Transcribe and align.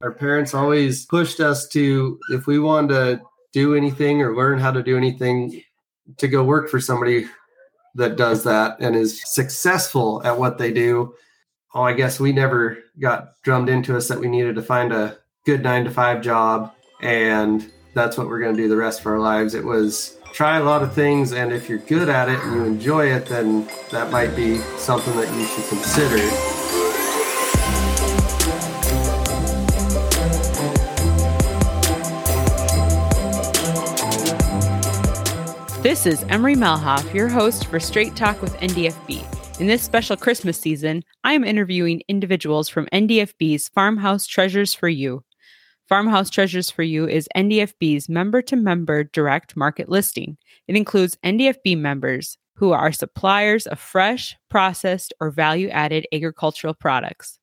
Our 0.00 0.12
parents 0.12 0.54
always 0.54 1.06
pushed 1.06 1.40
us 1.40 1.66
to, 1.68 2.20
if 2.30 2.46
we 2.46 2.60
wanted 2.60 2.88
to 2.94 3.22
do 3.52 3.74
anything 3.74 4.22
or 4.22 4.36
learn 4.36 4.60
how 4.60 4.70
to 4.70 4.82
do 4.82 4.96
anything, 4.96 5.62
to 6.18 6.28
go 6.28 6.44
work 6.44 6.70
for 6.70 6.80
somebody 6.80 7.26
that 7.96 8.16
does 8.16 8.44
that 8.44 8.76
and 8.78 8.94
is 8.94 9.20
successful 9.34 10.22
at 10.24 10.38
what 10.38 10.56
they 10.56 10.72
do. 10.72 11.14
Oh, 11.74 11.82
I 11.82 11.94
guess 11.94 12.20
we 12.20 12.32
never 12.32 12.78
got 13.00 13.42
drummed 13.42 13.68
into 13.68 13.96
us 13.96 14.06
that 14.08 14.20
we 14.20 14.28
needed 14.28 14.54
to 14.54 14.62
find 14.62 14.92
a 14.92 15.18
good 15.44 15.62
nine 15.62 15.84
to 15.84 15.90
five 15.90 16.22
job 16.22 16.72
and 17.00 17.70
that's 17.92 18.16
what 18.16 18.28
we're 18.28 18.40
going 18.40 18.56
to 18.56 18.62
do 18.62 18.68
the 18.68 18.76
rest 18.76 19.00
of 19.00 19.06
our 19.06 19.18
lives. 19.18 19.54
It 19.54 19.64
was 19.64 20.18
try 20.32 20.58
a 20.58 20.62
lot 20.62 20.82
of 20.82 20.94
things, 20.94 21.32
and 21.32 21.52
if 21.52 21.68
you're 21.68 21.78
good 21.78 22.08
at 22.08 22.28
it 22.28 22.38
and 22.40 22.54
you 22.54 22.64
enjoy 22.64 23.12
it, 23.12 23.26
then 23.26 23.68
that 23.90 24.12
might 24.12 24.36
be 24.36 24.58
something 24.76 25.16
that 25.16 25.34
you 25.34 25.44
should 25.46 25.64
consider. 25.68 26.57
This 35.80 36.06
is 36.06 36.24
Emery 36.24 36.56
Melhoff, 36.56 37.14
your 37.14 37.28
host 37.28 37.66
for 37.66 37.78
Straight 37.78 38.16
Talk 38.16 38.42
with 38.42 38.52
NDFB. 38.56 39.60
In 39.60 39.68
this 39.68 39.80
special 39.80 40.16
Christmas 40.16 40.58
season, 40.58 41.04
I 41.22 41.34
am 41.34 41.44
interviewing 41.44 42.02
individuals 42.08 42.68
from 42.68 42.88
NDFB's 42.92 43.68
Farmhouse 43.68 44.26
Treasures 44.26 44.74
for 44.74 44.88
You. 44.88 45.22
Farmhouse 45.88 46.30
Treasures 46.30 46.68
for 46.68 46.82
You 46.82 47.06
is 47.06 47.28
NDFB's 47.36 48.08
member 48.08 48.42
to 48.42 48.56
member 48.56 49.04
direct 49.04 49.56
market 49.56 49.88
listing. 49.88 50.36
It 50.66 50.74
includes 50.74 51.16
NDFB 51.24 51.78
members 51.78 52.38
who 52.56 52.72
are 52.72 52.90
suppliers 52.90 53.68
of 53.68 53.78
fresh, 53.78 54.36
processed, 54.50 55.14
or 55.20 55.30
value 55.30 55.68
added 55.68 56.08
agricultural 56.12 56.74
products. 56.74 57.38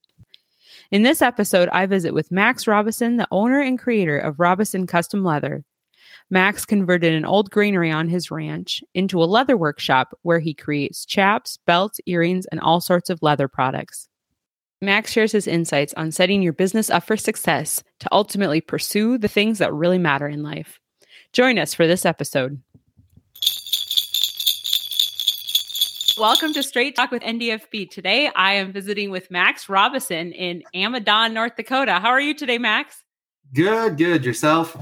In 0.92 1.04
this 1.04 1.22
episode, 1.22 1.70
I 1.70 1.86
visit 1.86 2.14
with 2.14 2.34
Max 2.34 2.68
Robison, 2.68 3.16
the 3.16 3.30
owner 3.32 3.62
and 3.62 3.80
creator 3.80 4.20
of 4.20 4.42
Robison 4.42 4.88
Custom 4.88 5.24
Leather. 5.24 5.64
Max 6.32 6.66
converted 6.66 7.14
an 7.14 7.24
old 7.24 7.52
granary 7.52 7.92
on 7.92 8.10
his 8.10 8.32
ranch 8.32 8.84
into 8.96 9.24
a 9.24 9.26
leather 9.26 9.56
workshop 9.56 10.18
where 10.24 10.40
he 10.40 10.56
creates 10.56 11.06
chaps, 11.06 11.58
belts, 11.68 12.00
earrings, 12.08 12.48
and 12.48 12.60
all 12.60 12.82
sorts 12.82 13.12
of 13.12 13.22
leather 13.22 13.48
products. 13.48 14.10
Max 14.82 15.12
shares 15.12 15.32
his 15.32 15.48
insights 15.48 15.94
on 15.94 16.12
setting 16.12 16.42
your 16.42 16.52
business 16.52 16.90
up 16.90 17.04
for 17.04 17.16
success 17.16 17.84
to 18.00 18.10
ultimately 18.12 18.60
pursue 18.60 19.20
the 19.20 19.28
things 19.28 19.60
that 19.60 19.72
really 19.72 20.00
matter 20.00 20.28
in 20.28 20.42
life. 20.42 20.80
Join 21.32 21.60
us 21.60 21.76
for 21.76 21.86
this 21.86 22.06
episode. 22.06 22.60
Welcome 26.18 26.54
to 26.54 26.64
Straight 26.64 26.96
Talk 26.96 27.12
with 27.12 27.22
NDFB. 27.22 27.92
Today 27.92 28.32
I 28.36 28.54
am 28.54 28.74
visiting 28.74 29.12
with 29.12 29.30
Max 29.30 29.70
Robison 29.70 30.32
in 30.32 30.64
Amidon, 30.74 31.34
North 31.34 31.56
Dakota. 31.56 32.00
How 32.00 32.10
are 32.10 32.22
you 32.22 32.34
today, 32.34 32.58
Max? 32.58 33.04
Good, 33.54 33.98
good. 33.98 34.26
Yourself? 34.26 34.76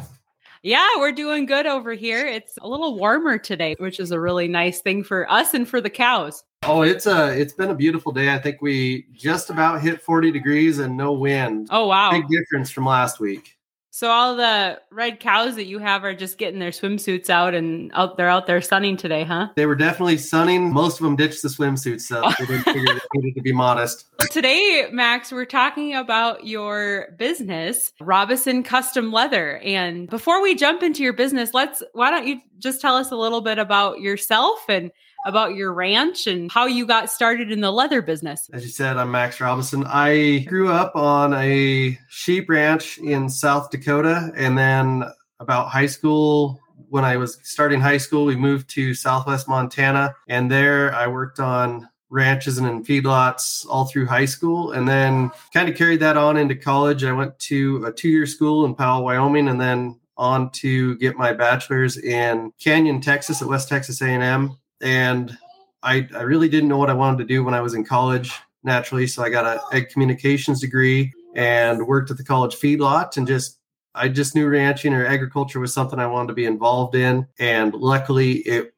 Yeah, 0.65 0.87
we're 0.95 1.11
doing 1.11 1.45
good 1.45 1.65
over 1.65 1.91
here. 1.91 2.25
It's 2.25 2.57
a 2.61 2.67
little 2.69 2.97
warmer 2.97 3.37
today, 3.37 3.75
which 3.79 3.99
is 3.99 4.11
a 4.11 4.19
really 4.19 4.47
nice 4.47 4.79
thing 4.79 5.03
for 5.03 5.29
us 5.29 5.53
and 5.53 5.67
for 5.67 5.81
the 5.81 5.89
cows. 5.89 6.45
Oh, 6.63 6.83
it's 6.83 7.05
a 7.05 7.37
it's 7.37 7.51
been 7.51 7.69
a 7.69 7.75
beautiful 7.75 8.13
day. 8.13 8.33
I 8.33 8.39
think 8.39 8.61
we 8.61 9.07
just 9.11 9.49
about 9.49 9.81
hit 9.81 10.01
40 10.01 10.31
degrees 10.31 10.79
and 10.79 10.95
no 10.95 11.11
wind. 11.11 11.67
Oh 11.69 11.87
wow. 11.87 12.11
Big 12.11 12.29
difference 12.29 12.71
from 12.71 12.85
last 12.85 13.19
week. 13.19 13.57
So 13.95 14.09
all 14.09 14.35
the 14.35 14.81
red 14.89 15.19
cows 15.19 15.55
that 15.55 15.65
you 15.65 15.77
have 15.77 16.03
are 16.03 16.15
just 16.15 16.39
getting 16.39 16.59
their 16.59 16.71
swimsuits 16.71 17.29
out 17.29 17.53
and 17.53 17.91
out 17.93 18.17
they're 18.17 18.27
out 18.27 18.47
there 18.47 18.59
sunning 18.59 18.97
today, 18.97 19.23
huh? 19.23 19.49
They 19.55 19.67
were 19.67 19.75
definitely 19.75 20.17
sunning. 20.17 20.73
Most 20.73 20.99
of 20.99 21.03
them 21.03 21.15
ditched 21.15 21.43
the 21.43 21.47
swimsuits, 21.47 22.01
so 22.01 22.23
they 22.39 22.45
didn't 22.47 22.63
figure 22.73 22.85
they 22.85 22.99
needed 23.13 23.35
to 23.35 23.41
be 23.43 23.53
modest. 23.53 24.07
Today, 24.31 24.87
Max, 24.91 25.31
we're 25.31 25.45
talking 25.45 25.93
about 25.93 26.47
your 26.47 27.09
business, 27.19 27.93
Robison 28.01 28.63
Custom 28.63 29.11
Leather. 29.11 29.59
And 29.59 30.09
before 30.09 30.41
we 30.41 30.55
jump 30.55 30.81
into 30.81 31.03
your 31.03 31.13
business, 31.13 31.53
let's 31.53 31.83
why 31.93 32.09
don't 32.09 32.25
you 32.25 32.39
just 32.57 32.81
tell 32.81 32.95
us 32.95 33.11
a 33.11 33.15
little 33.15 33.41
bit 33.41 33.59
about 33.59 33.99
yourself 33.99 34.65
and 34.69 34.89
about 35.25 35.55
your 35.55 35.73
ranch 35.73 36.27
and 36.27 36.51
how 36.51 36.65
you 36.65 36.85
got 36.85 37.09
started 37.09 37.51
in 37.51 37.61
the 37.61 37.71
leather 37.71 38.01
business. 38.01 38.49
As 38.51 38.63
you 38.63 38.69
said, 38.69 38.97
I'm 38.97 39.11
Max 39.11 39.39
Robinson. 39.39 39.85
I 39.87 40.39
grew 40.39 40.69
up 40.69 40.95
on 40.95 41.33
a 41.33 41.97
sheep 42.09 42.49
ranch 42.49 42.97
in 42.97 43.29
South 43.29 43.69
Dakota. 43.69 44.31
And 44.35 44.57
then 44.57 45.03
about 45.39 45.69
high 45.69 45.85
school, 45.85 46.59
when 46.89 47.05
I 47.05 47.17
was 47.17 47.39
starting 47.43 47.79
high 47.79 47.97
school, 47.97 48.25
we 48.25 48.35
moved 48.35 48.69
to 48.71 48.93
Southwest 48.93 49.47
Montana. 49.47 50.15
And 50.27 50.51
there 50.51 50.93
I 50.93 51.07
worked 51.07 51.39
on 51.39 51.89
ranches 52.09 52.59
and 52.59 52.67
in 52.67 52.83
feedlots 52.83 53.65
all 53.67 53.85
through 53.85 54.05
high 54.05 54.25
school 54.25 54.71
and 54.73 54.87
then 54.87 55.31
kind 55.51 55.67
of 55.67 55.75
carried 55.75 55.99
that 55.99 56.15
on 56.15 56.37
into 56.37 56.53
college. 56.53 57.03
I 57.03 57.11
went 57.11 57.37
to 57.39 57.83
a 57.85 57.91
two 57.91 58.09
year 58.09 58.27
school 58.27 58.65
in 58.65 58.75
Powell, 58.75 59.03
Wyoming, 59.03 59.47
and 59.47 59.59
then 59.59 59.99
on 60.15 60.51
to 60.51 60.95
get 60.97 61.17
my 61.17 61.33
bachelor's 61.33 61.97
in 61.97 62.53
Canyon, 62.63 63.01
Texas 63.01 63.41
at 63.41 63.47
West 63.47 63.67
Texas 63.67 63.99
A&M 63.99 64.55
and 64.83 65.35
I, 65.81 66.07
I 66.15 66.21
really 66.21 66.49
didn't 66.49 66.69
know 66.69 66.77
what 66.77 66.89
I 66.89 66.93
wanted 66.93 67.17
to 67.19 67.25
do 67.25 67.43
when 67.43 67.53
I 67.53 67.61
was 67.61 67.73
in 67.73 67.83
college 67.83 68.31
naturally. 68.63 69.07
So 69.07 69.23
I 69.23 69.29
got 69.29 69.45
a 69.45 69.75
ag 69.75 69.89
communications 69.89 70.61
degree 70.61 71.11
and 71.35 71.87
worked 71.87 72.11
at 72.11 72.17
the 72.17 72.23
college 72.23 72.55
feedlot 72.55 73.17
and 73.17 73.27
just 73.27 73.59
I 73.95 74.07
just 74.07 74.33
knew 74.33 74.47
ranching 74.47 74.93
or 74.93 75.05
agriculture 75.05 75.59
was 75.59 75.73
something 75.73 75.99
I 75.99 76.07
wanted 76.07 76.27
to 76.27 76.33
be 76.33 76.45
involved 76.45 76.95
in. 76.95 77.27
And 77.39 77.73
luckily 77.73 78.37
it 78.39 78.73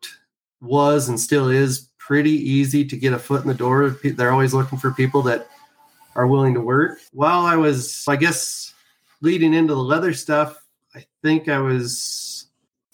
was 0.61 1.07
and 1.07 1.19
still 1.19 1.49
is 1.49 1.89
pretty 1.97 2.31
easy 2.31 2.85
to 2.85 2.97
get 2.97 3.13
a 3.13 3.19
foot 3.19 3.41
in 3.41 3.47
the 3.47 3.53
door. 3.53 3.97
They're 4.03 4.31
always 4.31 4.53
looking 4.53 4.77
for 4.77 4.91
people 4.91 5.21
that 5.23 5.47
are 6.15 6.27
willing 6.27 6.53
to 6.53 6.61
work. 6.61 6.99
While 7.13 7.45
I 7.45 7.55
was, 7.55 8.05
I 8.07 8.15
guess, 8.15 8.73
leading 9.21 9.53
into 9.53 9.73
the 9.73 9.81
leather 9.81 10.13
stuff, 10.13 10.61
I 10.94 11.05
think 11.21 11.49
I 11.49 11.59
was 11.59 12.34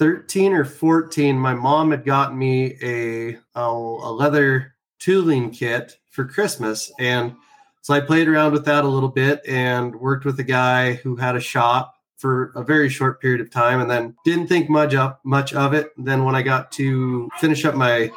13 0.01 0.53
or 0.53 0.65
14, 0.65 1.37
my 1.37 1.53
mom 1.53 1.91
had 1.91 2.03
got 2.03 2.35
me 2.35 2.75
a, 2.81 3.37
a, 3.53 3.61
a 3.61 4.11
leather 4.11 4.73
tooling 4.97 5.51
kit 5.51 5.95
for 6.09 6.25
Christmas. 6.25 6.91
And 6.99 7.35
so 7.83 7.93
I 7.93 7.99
played 7.99 8.27
around 8.27 8.51
with 8.51 8.65
that 8.65 8.83
a 8.83 8.87
little 8.87 9.09
bit 9.09 9.41
and 9.47 9.95
worked 9.95 10.25
with 10.25 10.39
a 10.39 10.43
guy 10.43 10.93
who 10.93 11.15
had 11.15 11.35
a 11.35 11.39
shop 11.39 11.93
for 12.17 12.51
a 12.55 12.63
very 12.63 12.89
short 12.89 13.21
period 13.21 13.41
of 13.41 13.51
time 13.51 13.79
and 13.79 13.91
then 13.91 14.15
didn't 14.25 14.47
think 14.47 14.71
much 14.71 14.95
up 14.95 15.21
much 15.23 15.53
of 15.53 15.75
it. 15.75 15.91
Then 15.95 16.25
when 16.25 16.33
I 16.33 16.41
got 16.41 16.71
to 16.73 17.29
finish 17.37 17.63
up 17.63 17.75
my 17.75 18.09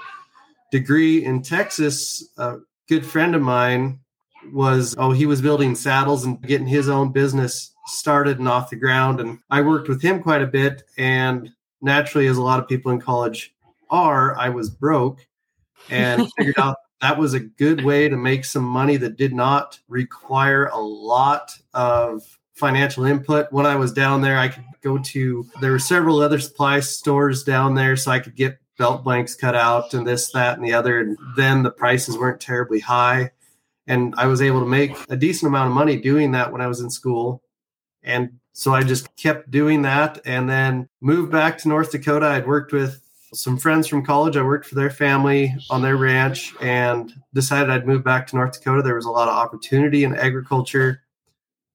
degree 0.72 1.22
in 1.22 1.42
Texas, 1.42 2.30
a 2.38 2.60
good 2.88 3.04
friend 3.04 3.34
of 3.34 3.42
mine 3.42 4.00
was 4.54 4.94
oh 4.96 5.10
he 5.10 5.26
was 5.26 5.42
building 5.42 5.74
saddles 5.74 6.24
and 6.24 6.40
getting 6.40 6.66
his 6.66 6.88
own 6.88 7.12
business 7.12 7.74
started 7.86 8.38
and 8.38 8.48
off 8.48 8.70
the 8.70 8.76
ground 8.76 9.20
and 9.20 9.38
I 9.50 9.60
worked 9.60 9.88
with 9.88 10.00
him 10.00 10.22
quite 10.22 10.42
a 10.42 10.46
bit 10.46 10.82
and 10.98 11.50
naturally, 11.84 12.26
as 12.26 12.36
a 12.36 12.42
lot 12.42 12.58
of 12.58 12.68
people 12.68 12.90
in 12.90 13.00
college 13.00 13.54
are, 13.90 14.36
I 14.36 14.48
was 14.48 14.70
broke 14.70 15.26
and 15.90 16.30
figured 16.36 16.58
out 16.58 16.76
that 17.00 17.18
was 17.18 17.34
a 17.34 17.40
good 17.40 17.84
way 17.84 18.08
to 18.08 18.16
make 18.16 18.44
some 18.44 18.64
money 18.64 18.96
that 18.96 19.16
did 19.16 19.34
not 19.34 19.78
require 19.88 20.66
a 20.66 20.78
lot 20.78 21.52
of 21.74 22.22
financial 22.54 23.04
input. 23.04 23.52
When 23.52 23.66
I 23.66 23.76
was 23.76 23.92
down 23.92 24.22
there, 24.22 24.38
I 24.38 24.48
could 24.48 24.64
go 24.82 24.98
to, 24.98 25.46
there 25.60 25.72
were 25.72 25.78
several 25.78 26.20
other 26.20 26.38
supply 26.38 26.80
stores 26.80 27.44
down 27.44 27.74
there, 27.74 27.96
so 27.96 28.10
I 28.10 28.20
could 28.20 28.36
get 28.36 28.58
belt 28.78 29.04
blanks 29.04 29.34
cut 29.34 29.54
out 29.54 29.92
and 29.94 30.06
this, 30.06 30.32
that, 30.32 30.56
and 30.56 30.66
the 30.66 30.72
other. 30.72 31.00
And 31.00 31.18
then 31.36 31.62
the 31.62 31.70
prices 31.70 32.16
weren't 32.16 32.40
terribly 32.40 32.80
high. 32.80 33.32
And 33.86 34.14
I 34.16 34.26
was 34.26 34.40
able 34.40 34.60
to 34.60 34.66
make 34.66 34.96
a 35.10 35.16
decent 35.16 35.48
amount 35.48 35.68
of 35.68 35.74
money 35.74 35.96
doing 35.96 36.32
that 36.32 36.52
when 36.52 36.60
I 36.60 36.68
was 36.68 36.80
in 36.80 36.90
school. 36.90 37.42
And 38.02 38.38
so 38.56 38.72
I 38.72 38.84
just 38.84 39.14
kept 39.16 39.50
doing 39.50 39.82
that 39.82 40.20
and 40.24 40.48
then 40.48 40.88
moved 41.00 41.32
back 41.32 41.58
to 41.58 41.68
North 41.68 41.90
Dakota. 41.90 42.26
I'd 42.26 42.46
worked 42.46 42.72
with 42.72 43.02
some 43.34 43.58
friends 43.58 43.88
from 43.88 44.06
college. 44.06 44.36
I 44.36 44.42
worked 44.42 44.66
for 44.66 44.76
their 44.76 44.90
family 44.90 45.52
on 45.70 45.82
their 45.82 45.96
ranch 45.96 46.54
and 46.60 47.12
decided 47.34 47.68
I'd 47.68 47.84
move 47.84 48.04
back 48.04 48.28
to 48.28 48.36
North 48.36 48.52
Dakota. 48.52 48.80
There 48.80 48.94
was 48.94 49.06
a 49.06 49.10
lot 49.10 49.28
of 49.28 49.34
opportunity 49.34 50.04
in 50.04 50.14
agriculture, 50.14 51.02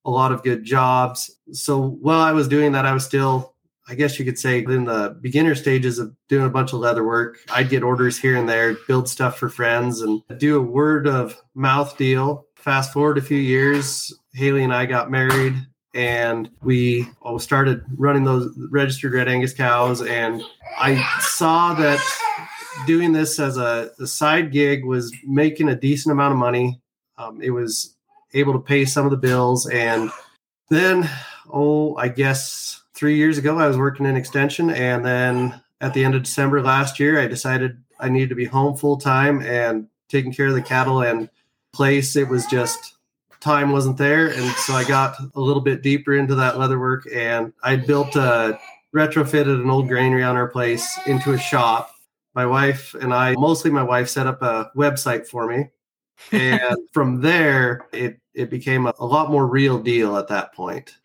a 0.06 0.10
lot 0.10 0.32
of 0.32 0.42
good 0.42 0.64
jobs. 0.64 1.30
So 1.52 1.98
while 2.02 2.22
I 2.22 2.32
was 2.32 2.48
doing 2.48 2.72
that, 2.72 2.86
I 2.86 2.94
was 2.94 3.04
still, 3.04 3.56
I 3.90 3.96
guess 3.96 4.18
you 4.18 4.24
could 4.24 4.40
say, 4.40 4.60
in 4.60 4.86
the 4.86 5.18
beginner 5.20 5.56
stages 5.56 6.00
of 6.00 6.16
doing 6.30 6.46
a 6.46 6.50
bunch 6.50 6.72
of 6.72 6.80
leather 6.80 7.06
work. 7.06 7.40
I'd 7.52 7.68
get 7.68 7.84
orders 7.84 8.18
here 8.18 8.38
and 8.38 8.48
there, 8.48 8.78
build 8.88 9.10
stuff 9.10 9.38
for 9.38 9.50
friends, 9.50 10.00
and 10.00 10.22
do 10.38 10.56
a 10.56 10.62
word 10.62 11.08
of 11.08 11.36
mouth 11.56 11.98
deal. 11.98 12.46
Fast 12.56 12.94
forward 12.94 13.18
a 13.18 13.22
few 13.22 13.38
years, 13.38 14.18
Haley 14.34 14.64
and 14.64 14.74
I 14.74 14.86
got 14.86 15.12
married 15.12 15.56
and 15.94 16.50
we 16.62 17.08
all 17.22 17.40
started 17.40 17.84
running 17.98 18.24
those 18.24 18.54
registered 18.70 19.14
red 19.14 19.28
Angus 19.28 19.54
cows. 19.54 20.02
And 20.02 20.44
I 20.78 21.04
saw 21.22 21.74
that 21.76 22.00
doing 22.86 23.12
this 23.12 23.40
as 23.40 23.58
a, 23.58 23.92
a 24.00 24.08
side 24.08 24.52
gig 24.52 24.86
was 24.86 25.14
making 25.26 25.70
a 25.70 25.76
decent 25.76 26.12
amount 26.12 26.34
of 26.34 26.38
money. 26.38 26.82
Um, 27.18 27.42
it 27.42 27.50
was 27.50 27.96
able 28.34 28.54
to 28.54 28.60
pay 28.60 28.86
some 28.86 29.06
of 29.06 29.12
the 29.12 29.18
bills. 29.18 29.68
And 29.68 30.12
then, 30.70 31.10
oh, 31.52 31.96
I 31.96 32.08
guess 32.08 32.84
three 32.94 33.16
years 33.18 33.38
ago, 33.38 33.58
I 33.58 33.68
was 33.68 33.78
working 33.78 34.06
in 34.06 34.16
extension. 34.16 34.70
And 34.70 35.06
then 35.06 35.60
at 35.82 35.94
the 35.94 36.06
end 36.06 36.16
of 36.16 36.24
December 36.24 36.62
last 36.62 37.00
year, 37.00 37.20
I 37.20 37.28
decided 37.28 37.82
I 38.00 38.10
needed 38.10 38.30
to 38.30 38.36
be 38.36 38.46
home 38.46 38.78
full 38.78 38.98
time 38.98 39.42
and 39.42 39.88
taking 40.08 40.34
care 40.34 40.48
of 40.48 40.54
the 40.54 40.62
cattle 40.62 41.02
and 41.02 41.30
place. 41.74 42.16
It 42.16 42.28
was 42.28 42.46
just 42.46 42.96
time 43.40 43.72
wasn't 43.72 43.98
there. 43.98 44.28
And 44.28 44.52
so 44.56 44.74
I 44.74 44.84
got 44.84 45.16
a 45.36 45.40
little 45.40 45.62
bit 45.62 45.82
deeper 45.82 46.16
into 46.16 46.36
that 46.36 46.58
leather 46.58 46.80
work 46.80 47.08
and 47.14 47.54
I 47.64 47.76
built 47.78 48.16
a 48.16 48.60
retrofitted 48.94 49.62
an 49.62 49.70
old 49.70 49.88
granary 49.88 50.24
on 50.24 50.36
our 50.36 50.48
place 50.48 51.00
into 51.06 51.34
a 51.34 51.38
shop. 51.38 51.92
My 52.36 52.46
wife 52.46 52.96
and 52.96 53.14
I, 53.14 53.34
mostly 53.34 53.72
my 53.72 53.84
wife, 53.84 54.10
set 54.10 54.28
up 54.28 54.42
a 54.42 54.72
website 54.76 55.28
for 55.28 55.48
me. 55.48 55.70
And 56.34 56.76
from 56.92 57.22
there, 57.22 57.88
it, 57.94 58.20
it 58.34 58.50
became 58.50 58.88
a, 58.88 58.94
a 59.00 59.06
lot 59.06 59.32
more 59.32 59.48
real 59.48 59.80
deal 59.80 60.18
at 60.18 60.28
that 60.28 60.54
point. 60.54 60.98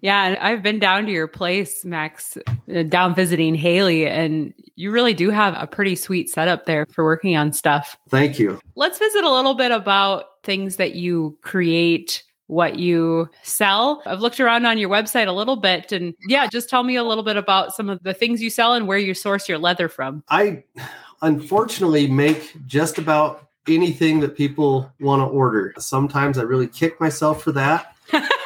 Yeah, 0.00 0.36
I've 0.40 0.62
been 0.62 0.78
down 0.78 1.06
to 1.06 1.12
your 1.12 1.28
place, 1.28 1.84
Max, 1.84 2.38
uh, 2.74 2.82
down 2.84 3.14
visiting 3.14 3.54
Haley, 3.54 4.06
and 4.06 4.54
you 4.76 4.90
really 4.90 5.12
do 5.12 5.30
have 5.30 5.54
a 5.58 5.66
pretty 5.66 5.94
sweet 5.94 6.30
setup 6.30 6.64
there 6.64 6.86
for 6.86 7.04
working 7.04 7.36
on 7.36 7.52
stuff. 7.52 7.98
Thank 8.08 8.38
you. 8.38 8.60
Let's 8.76 8.98
visit 8.98 9.24
a 9.24 9.30
little 9.30 9.54
bit 9.54 9.72
about 9.72 10.42
things 10.42 10.76
that 10.76 10.94
you 10.94 11.36
create, 11.42 12.22
what 12.46 12.78
you 12.78 13.28
sell. 13.42 14.02
I've 14.06 14.20
looked 14.20 14.40
around 14.40 14.64
on 14.64 14.78
your 14.78 14.88
website 14.88 15.26
a 15.26 15.32
little 15.32 15.56
bit, 15.56 15.92
and 15.92 16.14
yeah, 16.26 16.46
just 16.46 16.70
tell 16.70 16.82
me 16.82 16.96
a 16.96 17.04
little 17.04 17.24
bit 17.24 17.36
about 17.36 17.74
some 17.74 17.90
of 17.90 18.02
the 18.02 18.14
things 18.14 18.42
you 18.42 18.48
sell 18.48 18.72
and 18.72 18.88
where 18.88 18.98
you 18.98 19.12
source 19.12 19.48
your 19.48 19.58
leather 19.58 19.88
from. 19.88 20.24
I 20.30 20.64
unfortunately 21.20 22.06
make 22.06 22.54
just 22.66 22.96
about 22.96 23.48
anything 23.68 24.20
that 24.20 24.34
people 24.34 24.90
want 25.00 25.20
to 25.20 25.26
order. 25.26 25.74
Sometimes 25.78 26.38
I 26.38 26.42
really 26.42 26.66
kick 26.66 26.98
myself 27.00 27.42
for 27.42 27.52
that. 27.52 27.94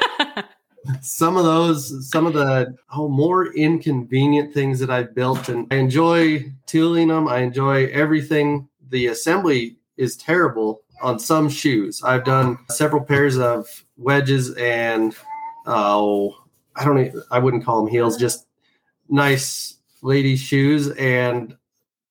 some 1.00 1.36
of 1.36 1.44
those, 1.44 2.10
some 2.10 2.26
of 2.26 2.32
the 2.32 2.74
oh, 2.92 3.08
more 3.08 3.54
inconvenient 3.54 4.52
things 4.52 4.78
that 4.80 4.90
I've 4.90 5.14
built, 5.14 5.48
and 5.48 5.66
I 5.70 5.76
enjoy 5.76 6.52
tooling 6.66 7.08
them. 7.08 7.28
I 7.28 7.38
enjoy 7.38 7.86
everything. 7.86 8.68
The 8.90 9.06
assembly 9.08 9.76
is 9.96 10.16
terrible 10.16 10.82
on 11.02 11.18
some 11.18 11.48
shoes. 11.48 12.02
I've 12.02 12.24
done 12.24 12.58
several 12.70 13.02
pairs 13.02 13.38
of 13.38 13.68
wedges 13.96 14.54
and 14.54 15.14
oh, 15.66 16.36
I 16.76 16.84
don't, 16.84 16.98
even, 16.98 17.22
I 17.30 17.38
wouldn't 17.38 17.64
call 17.64 17.82
them 17.82 17.90
heels, 17.90 18.16
just 18.16 18.46
nice 19.08 19.78
ladies' 20.02 20.40
shoes, 20.40 20.90
and 20.90 21.56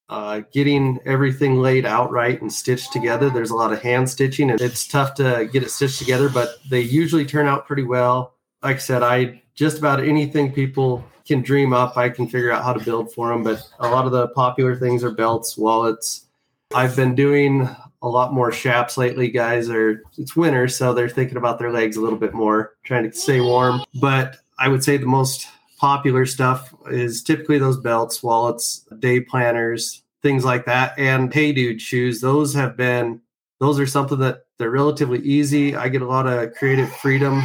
uh, 0.09 0.41
getting 0.51 0.99
everything 1.05 1.55
laid 1.55 1.85
out 1.85 2.11
right 2.11 2.41
and 2.41 2.51
stitched 2.51 2.93
together. 2.93 3.29
There's 3.29 3.51
a 3.51 3.55
lot 3.55 3.73
of 3.73 3.81
hand 3.81 4.09
stitching, 4.09 4.51
and 4.51 4.61
it's 4.61 4.87
tough 4.87 5.15
to 5.15 5.49
get 5.51 5.63
it 5.63 5.71
stitched 5.71 5.99
together, 5.99 6.29
but 6.29 6.57
they 6.69 6.81
usually 6.81 7.25
turn 7.25 7.47
out 7.47 7.67
pretty 7.67 7.83
well 7.83 8.35
like 8.63 8.77
I 8.77 8.79
said, 8.79 9.03
I 9.03 9.41
just 9.55 9.77
about 9.77 9.99
anything 10.01 10.51
people 10.51 11.05
can 11.27 11.41
dream 11.41 11.73
up, 11.73 11.97
I 11.97 12.09
can 12.09 12.27
figure 12.27 12.51
out 12.51 12.63
how 12.63 12.73
to 12.73 12.83
build 12.83 13.13
for 13.13 13.29
them. 13.29 13.43
But 13.43 13.61
a 13.79 13.89
lot 13.89 14.05
of 14.05 14.11
the 14.11 14.29
popular 14.29 14.75
things 14.75 15.03
are 15.03 15.11
belts, 15.11 15.57
wallets. 15.57 16.25
I've 16.73 16.95
been 16.95 17.13
doing 17.13 17.69
a 18.01 18.07
lot 18.07 18.33
more 18.33 18.51
chaps 18.51 18.97
lately. 18.97 19.29
Guys 19.29 19.69
are 19.69 20.01
it's 20.17 20.35
winter, 20.35 20.67
so 20.67 20.93
they're 20.93 21.09
thinking 21.09 21.37
about 21.37 21.59
their 21.59 21.71
legs 21.71 21.97
a 21.97 22.01
little 22.01 22.17
bit 22.17 22.33
more, 22.33 22.73
trying 22.83 23.09
to 23.09 23.15
stay 23.15 23.41
warm. 23.41 23.83
But 24.01 24.37
I 24.57 24.67
would 24.67 24.83
say 24.83 24.97
the 24.97 25.05
most 25.05 25.47
popular 25.77 26.25
stuff 26.25 26.73
is 26.89 27.21
typically 27.21 27.59
those 27.59 27.77
belts, 27.77 28.23
wallets, 28.23 28.85
day 28.99 29.19
planners, 29.19 30.01
things 30.21 30.43
like 30.43 30.65
that, 30.65 30.97
and 30.97 31.33
Hey 31.33 31.51
Dude 31.51 31.81
shoes. 31.81 32.21
Those 32.21 32.53
have 32.53 32.75
been 32.75 33.21
those 33.59 33.79
are 33.79 33.87
something 33.87 34.19
that 34.19 34.45
they're 34.57 34.71
relatively 34.71 35.19
easy. 35.19 35.75
I 35.75 35.89
get 35.89 36.01
a 36.01 36.07
lot 36.07 36.27
of 36.27 36.53
creative 36.55 36.93
freedom 36.97 37.43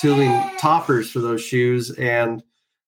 tooling 0.00 0.32
toppers 0.58 1.10
for 1.10 1.20
those 1.20 1.42
shoes, 1.42 1.90
and 1.92 2.42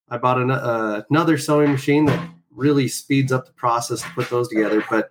I 0.08 0.18
bought 0.18 0.38
an, 0.38 0.50
uh, 0.50 1.02
another 1.10 1.38
sewing 1.38 1.72
machine 1.72 2.06
that 2.06 2.28
really 2.50 2.88
speeds 2.88 3.32
up 3.32 3.46
the 3.46 3.52
process 3.52 4.02
to 4.02 4.08
put 4.10 4.30
those 4.30 4.48
together. 4.48 4.84
But 4.88 5.10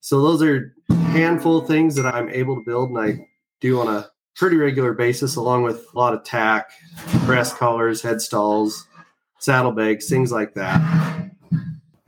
so 0.00 0.22
those 0.22 0.42
are 0.42 0.74
handful 0.88 1.58
of 1.58 1.66
things 1.66 1.94
that 1.96 2.06
I'm 2.06 2.28
able 2.28 2.56
to 2.56 2.62
build, 2.62 2.90
and 2.90 2.98
I 2.98 3.28
do 3.60 3.80
on 3.80 3.88
a 3.88 4.08
pretty 4.36 4.56
regular 4.56 4.92
basis, 4.92 5.36
along 5.36 5.62
with 5.62 5.86
a 5.94 5.98
lot 5.98 6.14
of 6.14 6.22
tack, 6.22 6.70
breast 7.24 7.56
collars, 7.56 8.02
head 8.02 8.20
stalls, 8.20 8.86
saddlebags, 9.38 10.08
things 10.08 10.30
like 10.30 10.54
that. 10.54 11.30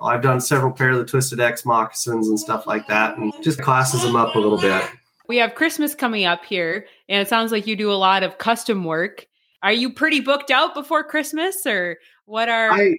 I've 0.00 0.22
done 0.22 0.40
several 0.40 0.72
pair 0.72 0.90
of 0.90 0.98
the 0.98 1.04
Twisted 1.04 1.40
X 1.40 1.64
moccasins 1.64 2.28
and 2.28 2.38
stuff 2.38 2.66
like 2.66 2.86
that, 2.88 3.16
and 3.16 3.32
just 3.42 3.60
classes 3.60 4.02
them 4.02 4.16
up 4.16 4.34
a 4.34 4.38
little 4.38 4.58
bit. 4.58 4.84
We 5.28 5.36
have 5.36 5.54
Christmas 5.54 5.94
coming 5.94 6.24
up 6.24 6.44
here, 6.44 6.86
and 7.08 7.20
it 7.20 7.28
sounds 7.28 7.52
like 7.52 7.66
you 7.66 7.76
do 7.76 7.92
a 7.92 7.94
lot 7.94 8.22
of 8.22 8.38
custom 8.38 8.84
work. 8.84 9.26
Are 9.62 9.72
you 9.72 9.92
pretty 9.92 10.20
booked 10.20 10.50
out 10.50 10.74
before 10.74 11.04
Christmas, 11.04 11.66
or 11.66 11.98
what 12.24 12.48
are 12.48 12.72
I, 12.72 12.96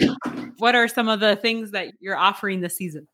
what 0.58 0.76
are 0.76 0.88
some 0.88 1.10
of 1.10 1.20
the 1.20 1.36
things 1.36 1.72
that 1.72 1.94
you're 2.00 2.18
offering 2.18 2.62
this 2.62 2.78
season? 2.78 3.08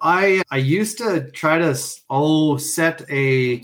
I 0.00 0.42
I 0.50 0.58
used 0.58 0.98
to 0.98 1.30
try 1.32 1.58
to 1.58 1.76
oh 2.10 2.56
set 2.56 3.02
a 3.10 3.62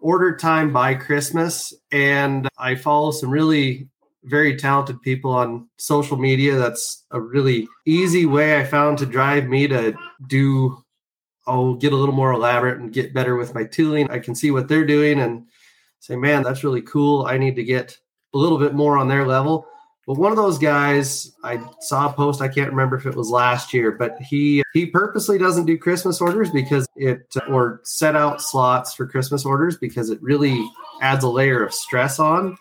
order 0.00 0.36
time 0.36 0.72
by 0.72 0.94
Christmas, 0.94 1.72
and 1.92 2.48
I 2.58 2.74
follow 2.74 3.12
some 3.12 3.30
really 3.30 3.88
very 4.24 4.56
talented 4.56 5.00
people 5.02 5.30
on 5.30 5.68
social 5.76 6.16
media. 6.16 6.56
That's 6.56 7.04
a 7.10 7.20
really 7.20 7.68
easy 7.86 8.26
way 8.26 8.58
I 8.58 8.64
found 8.64 8.98
to 8.98 9.06
drive 9.06 9.46
me 9.46 9.68
to 9.68 9.94
do 10.26 10.83
I'll 11.46 11.74
get 11.74 11.92
a 11.92 11.96
little 11.96 12.14
more 12.14 12.32
elaborate 12.32 12.78
and 12.78 12.92
get 12.92 13.14
better 13.14 13.36
with 13.36 13.54
my 13.54 13.64
tooling. 13.64 14.10
I 14.10 14.18
can 14.18 14.34
see 14.34 14.50
what 14.50 14.68
they're 14.68 14.86
doing 14.86 15.20
and 15.20 15.46
say, 16.00 16.16
man, 16.16 16.42
that's 16.42 16.64
really 16.64 16.82
cool. 16.82 17.26
I 17.26 17.38
need 17.38 17.56
to 17.56 17.64
get 17.64 17.98
a 18.34 18.38
little 18.38 18.58
bit 18.58 18.74
more 18.74 18.98
on 18.98 19.08
their 19.08 19.26
level. 19.26 19.66
But 20.06 20.18
one 20.18 20.32
of 20.32 20.36
those 20.36 20.58
guys, 20.58 21.32
I 21.42 21.62
saw 21.80 22.10
a 22.10 22.12
post. 22.12 22.42
I 22.42 22.48
can't 22.48 22.70
remember 22.70 22.96
if 22.96 23.06
it 23.06 23.14
was 23.14 23.30
last 23.30 23.72
year, 23.72 23.90
but 23.92 24.18
he 24.20 24.62
he 24.74 24.84
purposely 24.84 25.38
doesn't 25.38 25.64
do 25.64 25.78
Christmas 25.78 26.20
orders 26.20 26.50
because 26.50 26.86
it 26.96 27.34
or 27.48 27.80
set 27.84 28.14
out 28.14 28.42
slots 28.42 28.92
for 28.92 29.06
Christmas 29.06 29.46
orders 29.46 29.78
because 29.78 30.10
it 30.10 30.22
really 30.22 30.62
adds 31.00 31.24
a 31.24 31.28
layer 31.28 31.64
of 31.64 31.72
stress 31.72 32.18
on. 32.18 32.58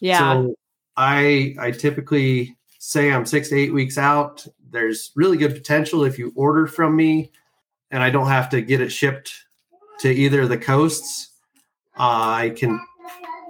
Yeah. 0.00 0.18
So 0.18 0.54
I 0.96 1.54
I 1.60 1.70
typically 1.70 2.56
say 2.80 3.12
I'm 3.12 3.24
six 3.26 3.50
to 3.50 3.56
eight 3.56 3.72
weeks 3.72 3.96
out. 3.96 4.44
There's 4.70 5.12
really 5.14 5.36
good 5.36 5.54
potential 5.54 6.04
if 6.04 6.18
you 6.18 6.32
order 6.34 6.66
from 6.66 6.96
me 6.96 7.30
and 7.90 8.02
I 8.02 8.10
don't 8.10 8.28
have 8.28 8.48
to 8.50 8.62
get 8.62 8.80
it 8.80 8.90
shipped 8.90 9.32
to 10.00 10.10
either 10.10 10.42
of 10.42 10.48
the 10.48 10.58
coasts. 10.58 11.30
Uh, 11.98 12.48
I 12.48 12.54
can 12.56 12.80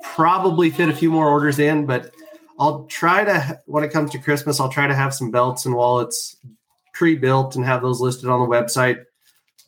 probably 0.03 0.71
fit 0.71 0.89
a 0.89 0.95
few 0.95 1.11
more 1.11 1.29
orders 1.29 1.59
in, 1.59 1.87
but 1.87 2.13
I'll 2.59 2.85
try 2.85 3.25
to, 3.25 3.61
when 3.67 3.85
it 3.85 3.93
comes 3.93 4.11
to 4.13 4.19
Christmas, 4.19 4.61
I'll 4.61 4.69
try 4.69 4.87
to 4.87 4.95
have 4.95 5.15
some 5.15 5.31
belts 5.31 5.67
and 5.67 5.75
wallets 5.75 6.37
pre 6.93 7.17
built 7.17 7.57
and 7.57 7.65
have 7.65 7.83
those 7.83 8.01
listed 8.01 8.29
on 8.29 8.41
the 8.41 8.47
website 8.55 9.05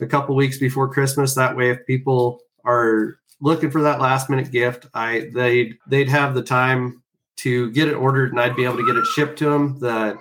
a 0.00 0.06
couple 0.06 0.34
weeks 0.34 0.58
before 0.58 0.92
Christmas. 0.92 1.34
That 1.34 1.56
way, 1.56 1.70
if 1.70 1.86
people 1.86 2.40
are 2.64 3.16
looking 3.40 3.70
for 3.70 3.82
that 3.82 4.00
last 4.00 4.28
minute 4.28 4.50
gift, 4.50 4.86
I 4.94 5.30
they'd 5.32 5.78
they'd 5.86 6.08
have 6.08 6.34
the 6.34 6.42
time 6.42 7.02
to 7.36 7.70
get 7.70 7.88
it 7.88 7.94
ordered 7.94 8.30
and 8.30 8.40
I'd 8.40 8.56
be 8.56 8.64
able 8.64 8.76
to 8.76 8.86
get 8.86 8.96
it 8.96 9.06
shipped 9.06 9.38
to 9.38 9.46
them. 9.48 9.78
The 9.78 10.18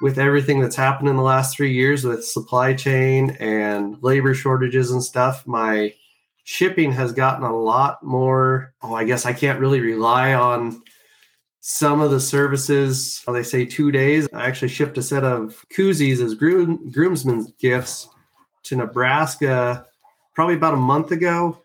with 0.00 0.18
everything 0.18 0.60
that's 0.60 0.76
happened 0.76 1.08
in 1.08 1.16
the 1.16 1.22
last 1.22 1.56
three 1.56 1.72
years 1.72 2.04
with 2.04 2.24
supply 2.24 2.74
chain 2.74 3.36
and 3.40 4.02
labor 4.02 4.34
shortages 4.34 4.90
and 4.90 5.02
stuff, 5.02 5.46
my 5.46 5.94
shipping 6.44 6.92
has 6.92 7.12
gotten 7.12 7.44
a 7.44 7.56
lot 7.56 8.02
more. 8.02 8.74
Oh, 8.82 8.94
I 8.94 9.04
guess 9.04 9.26
I 9.26 9.32
can't 9.32 9.60
really 9.60 9.80
rely 9.80 10.34
on 10.34 10.82
some 11.60 12.00
of 12.00 12.10
the 12.10 12.20
services. 12.20 13.22
They 13.26 13.42
say 13.42 13.66
two 13.66 13.92
days. 13.92 14.26
I 14.32 14.46
actually 14.46 14.68
shipped 14.68 14.98
a 14.98 15.02
set 15.02 15.24
of 15.24 15.64
koozies 15.76 16.20
as 16.24 16.34
groom, 16.34 16.90
groomsmen's 16.90 17.52
gifts 17.52 18.08
to 18.64 18.76
Nebraska 18.76 19.86
probably 20.34 20.54
about 20.54 20.74
a 20.74 20.78
month 20.78 21.12
ago. 21.12 21.60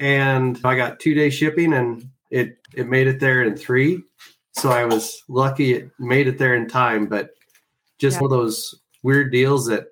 And 0.00 0.58
I 0.64 0.76
got 0.76 1.00
two 1.00 1.14
day 1.14 1.30
shipping 1.30 1.74
and 1.74 2.08
it, 2.30 2.56
it 2.74 2.88
made 2.88 3.06
it 3.06 3.20
there 3.20 3.42
in 3.42 3.56
three. 3.56 4.02
So 4.52 4.70
I 4.70 4.84
was 4.84 5.22
lucky 5.28 5.74
it 5.74 5.90
made 5.98 6.26
it 6.26 6.38
there 6.38 6.54
in 6.54 6.68
time, 6.68 7.06
but 7.06 7.30
just 7.98 8.16
yeah. 8.16 8.22
one 8.22 8.32
of 8.32 8.38
those 8.38 8.74
weird 9.02 9.32
deals 9.32 9.66
that 9.66 9.88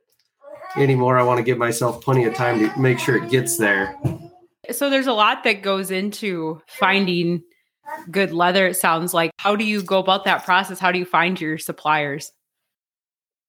anymore 0.76 1.18
I 1.18 1.22
want 1.22 1.38
to 1.38 1.44
give 1.44 1.58
myself 1.58 2.02
plenty 2.02 2.24
of 2.24 2.34
time 2.34 2.58
to 2.60 2.80
make 2.80 2.98
sure 2.98 3.16
it 3.16 3.30
gets 3.30 3.56
there. 3.56 3.96
So 4.70 4.90
there's 4.90 5.06
a 5.06 5.12
lot 5.12 5.44
that 5.44 5.62
goes 5.62 5.90
into 5.90 6.60
finding 6.66 7.42
good 8.10 8.32
leather 8.32 8.66
it 8.66 8.76
sounds 8.76 9.14
like. 9.14 9.30
How 9.38 9.56
do 9.56 9.64
you 9.64 9.82
go 9.82 9.98
about 9.98 10.24
that 10.24 10.44
process? 10.44 10.78
How 10.78 10.92
do 10.92 10.98
you 10.98 11.04
find 11.04 11.40
your 11.40 11.58
suppliers? 11.58 12.32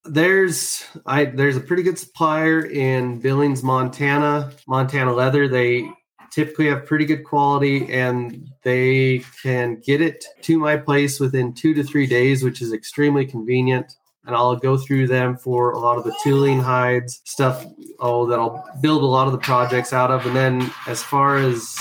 There's 0.05 0.85
I 1.05 1.25
there's 1.25 1.57
a 1.57 1.61
pretty 1.61 1.83
good 1.83 1.99
supplier 1.99 2.65
in 2.65 3.19
Billings, 3.19 3.63
Montana, 3.63 4.51
Montana 4.67 5.13
Leather. 5.13 5.47
They 5.47 5.89
typically 6.31 6.67
have 6.67 6.85
pretty 6.85 7.05
good 7.05 7.23
quality 7.23 7.91
and 7.91 8.47
they 8.63 9.23
can 9.41 9.81
get 9.83 10.01
it 10.01 10.23
to 10.43 10.59
my 10.59 10.77
place 10.77 11.19
within 11.19 11.53
2 11.53 11.73
to 11.73 11.83
3 11.83 12.05
days, 12.05 12.43
which 12.43 12.61
is 12.61 12.73
extremely 12.73 13.25
convenient 13.25 13.95
and 14.27 14.35
I'll 14.35 14.57
go 14.57 14.77
through 14.77 15.07
them 15.07 15.37
for 15.37 15.71
a 15.71 15.79
lot 15.79 15.97
of 15.97 16.03
the 16.03 16.15
tooling 16.23 16.59
hides 16.59 17.21
stuff. 17.23 17.65
Oh, 17.99 18.27
that 18.27 18.37
I'll 18.37 18.69
build 18.81 19.01
a 19.01 19.05
lot 19.05 19.25
of 19.25 19.31
the 19.31 19.39
projects 19.39 19.93
out 19.93 20.11
of. 20.11 20.25
And 20.25 20.35
then 20.35 20.71
as 20.85 21.01
far 21.01 21.37
as 21.37 21.77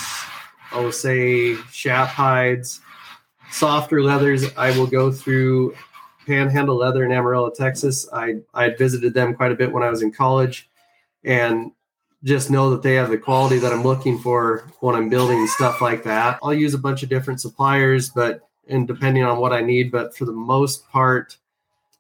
I 0.73 0.81
will 0.81 0.93
say 0.93 1.57
chap 1.73 2.09
hides, 2.09 2.81
softer 3.51 4.01
leathers, 4.01 4.45
I 4.57 4.71
will 4.79 4.87
go 4.87 5.11
through 5.11 5.75
Panhandle 6.27 6.77
Leather 6.77 7.05
in 7.05 7.13
Amarillo, 7.13 7.51
Texas. 7.51 8.09
I 8.13 8.37
I 8.55 8.71
visited 8.71 9.13
them 9.13 9.35
quite 9.35 9.53
a 9.53 9.57
bit 9.57 9.73
when 9.73 9.83
I 9.83 9.91
was 9.91 10.03
in 10.03 10.13
college, 10.13 10.69
and 11.25 11.73
just 12.25 12.51
know 12.51 12.71
that 12.71 12.83
they 12.83 12.95
have 12.95 13.11
the 13.11 13.19
quality 13.19 13.59
that 13.59 13.73
I'm 13.73 13.83
looking 13.83 14.19
for 14.19 14.69
when 14.81 14.95
I'm 14.97 15.09
building 15.09 15.47
stuff 15.47 15.81
like 15.81 16.03
that. 16.05 16.39
I'll 16.43 16.55
use 16.55 16.75
a 16.75 16.79
bunch 16.79 17.03
of 17.03 17.09
different 17.09 17.41
suppliers, 17.41 18.11
but 18.11 18.49
and 18.69 18.87
depending 18.87 19.23
on 19.23 19.39
what 19.39 19.53
I 19.53 19.61
need, 19.61 19.93
but 19.93 20.17
for 20.17 20.25
the 20.25 20.33
most 20.33 20.89
part, 20.89 21.37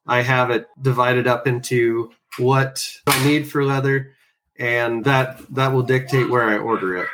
I 0.06 0.22
have 0.22 0.50
it 0.50 0.68
divided 0.80 1.26
up 1.26 1.46
into 1.46 2.10
what 2.38 2.86
I 3.06 3.26
need 3.26 3.48
for 3.48 3.64
leather, 3.64 4.12
and 4.58 5.04
that 5.04 5.38
that 5.54 5.72
will 5.72 5.82
dictate 5.82 6.30
where 6.30 6.44
I 6.44 6.58
order 6.58 6.96
it. 6.96 7.08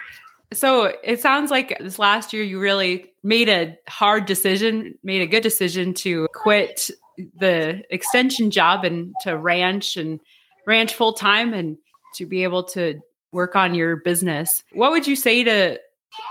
So 0.52 0.92
it 1.02 1.20
sounds 1.20 1.50
like 1.50 1.78
this 1.80 1.98
last 1.98 2.32
year 2.32 2.42
you 2.42 2.60
really 2.60 3.10
made 3.22 3.48
a 3.48 3.78
hard 3.88 4.26
decision, 4.26 4.98
made 5.02 5.22
a 5.22 5.26
good 5.26 5.42
decision 5.42 5.94
to 5.94 6.28
quit 6.34 6.90
the 7.38 7.82
extension 7.90 8.50
job 8.50 8.84
and 8.84 9.14
to 9.22 9.36
ranch 9.36 9.96
and 9.96 10.20
ranch 10.66 10.94
full 10.94 11.12
time 11.12 11.54
and 11.54 11.78
to 12.16 12.26
be 12.26 12.42
able 12.42 12.62
to 12.62 13.00
work 13.32 13.56
on 13.56 13.74
your 13.74 13.96
business. 13.96 14.62
What 14.72 14.90
would 14.90 15.06
you 15.06 15.16
say 15.16 15.42
to 15.44 15.80